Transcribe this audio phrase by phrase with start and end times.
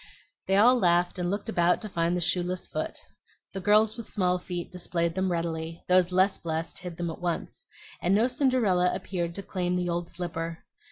[0.47, 2.97] They all laughed and looked about to find the shoeless foot.
[3.53, 7.67] The girls with small feet displayed them readily; those less blessed hid them at once,
[8.01, 10.65] and no Cinderella appeared to claim the old slipper.